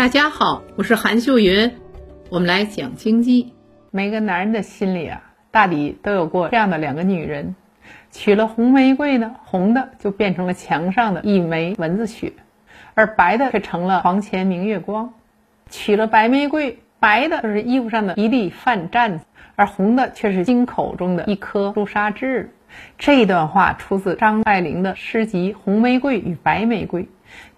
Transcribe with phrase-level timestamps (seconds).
[0.00, 1.72] 大家好，我是韩秀云，
[2.30, 3.52] 我们来讲经济。
[3.90, 7.54] 每个男人的心里啊，大抵都有过这样的两个女人，
[8.10, 12.32] 娶了红玫瑰呢，红的就变成了墙上的一枚蚊子血，
[12.94, 15.10] 而白的却成了床前明月光；
[15.68, 22.54] 娶了白玫瑰，白的就是衣服上的一粒饭粘子，而红的却是心口中的一颗朱砂痣。
[22.96, 27.02] 这段话出自张爱玲的诗集《红玫瑰与白玫瑰》。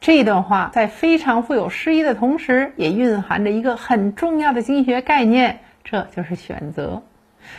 [0.00, 7.02] 这段话在非常富有诗意的同时，也蕴含着一个很重要的经济学概念，这就是选择。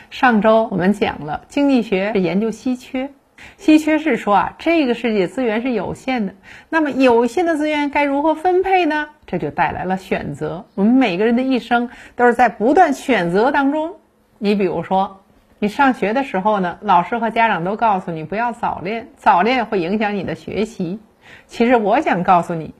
[0.09, 3.11] 上周我们讲了，经济学是研究稀缺，
[3.57, 6.35] 稀缺是说啊，这个世界资源是有限的，
[6.69, 9.09] 那么有限的资源该如何分配呢？
[9.25, 10.65] 这就带来了选择。
[10.75, 13.95] 我们每个人的一生都是在不断选择当中。
[14.37, 15.21] 你比如说，
[15.59, 20.99] 你上学的时候呢，老师和家长都告诉你不要早恋，早恋会影响你的学习。
[21.47, 22.73] 其实我想告诉你，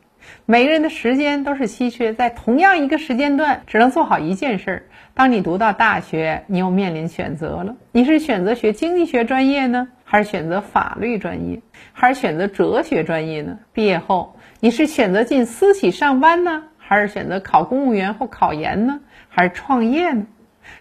[0.45, 4.83] 每个人的时间都是稀缺，在同样一个时间段，只能做好一件事儿。
[5.13, 13.59] 当你读到大学，你又面临选择了：你是选择学经济学专业呢，还是选择法律专业，还是选择哲学专业呢？
[13.73, 20.25] 毕业后，你是选择进私企上班呢，还是选择考公务员或考研呢，还是创业呢？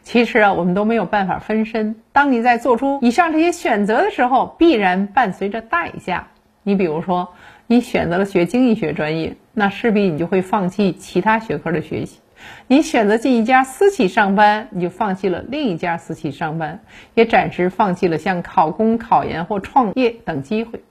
[0.03, 1.97] 其实啊，我们都没有办法分身。
[2.13, 6.29] 当你在做出以上这些选择的时候，必然伴随着代价。
[6.63, 7.35] 你比如说，
[7.67, 12.21] 你选择了学经济学专业，那势必你就会放弃其他学科的学习；
[12.69, 16.81] 你选择进一家私企上班，你就放弃了另一家私企上班，
[17.15, 20.83] 也暂时放弃了像考公、考研或创业等机会。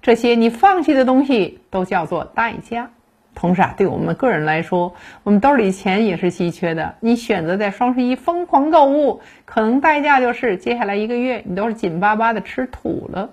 [0.00, 2.90] 这些你放弃的东西都叫做代价。
[3.34, 6.96] 同时啊，对我们个人来说，我们兜里钱也是稀缺的。
[6.98, 13.30] 你选择在双十一疯狂购物，可能代价就是接下来一个月你都是紧巴巴的吃土了。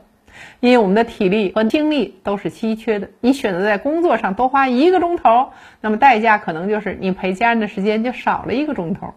[0.60, 9.14] 因为我们的体力和精力都是稀缺的，你选择在工作上多花一个钟头，那么代价可能就是你陪家人的时间就少了一个钟头。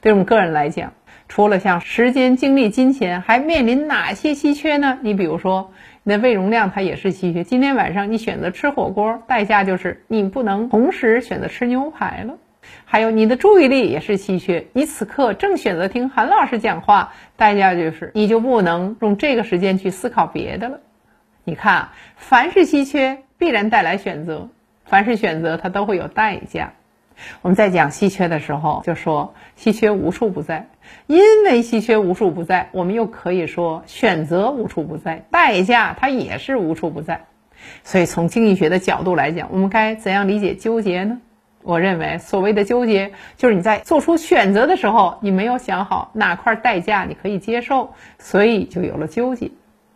[0.00, 0.92] 对我们个人来讲，
[1.28, 4.98] 除了像时间、精力、金钱，还面临哪些稀缺呢？
[5.02, 5.72] 你比如说，
[6.02, 7.42] 你的胃容量它也是稀缺。
[7.44, 12.34] 今天晚上你选择吃火锅，代价就是你不能同时选择吃牛排了。
[12.84, 20.80] 还有你的注意力也是稀缺，你此刻正选择听韩老师讲话，代价就是你就不能用这个时间去思考别的了。
[21.44, 24.48] 你看，凡是稀缺，必然带来选择；
[24.84, 26.72] 凡是选择，它都会有代价。
[27.42, 30.68] 我们在讲稀缺的时候，就说稀缺无处不在，
[31.06, 37.24] 因为稀缺无处不在，我们又可以说选择无处不在，代价它也是无处不在。
[37.82, 41.20] 所以从经济学的角度来讲，我们该怎样理解纠结呢？
[41.68, 49.50] 我认为，所谓的纠结，就是你在做出选择的时候，你没有想好哪块代价你可以接受，所以就有了纠结。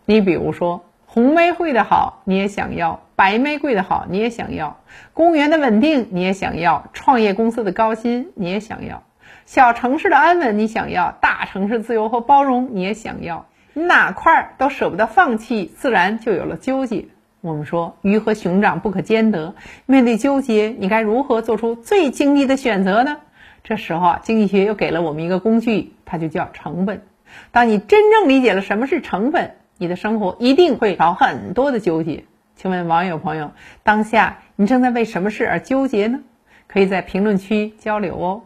[0.04, 4.80] 你比如说，红玫瑰的好你也想要，白玫瑰的好你也想要，
[5.14, 9.02] 公务员的稳定你也想要，创业公司的高薪你也想要，
[9.46, 17.06] 小城市的安稳你想要，大城市自由和包容你也想要，你哪块儿都舍不得放弃，自然就有了纠结。
[17.42, 23.16] 我们说鱼和熊掌不可兼得，面对纠结，你该如何做出最经济的选择呢？
[23.64, 27.02] 这时候啊，经济学又给了我们一个工具，它就叫成本。
[27.50, 32.22] 当你真正理解了什么是成本，你的生活一定会少很多的纠结。
[32.54, 33.50] 请问网友朋友，
[33.82, 36.20] 当下你正在为什么事而纠结呢？
[36.68, 38.42] 可以在评论区交流哦。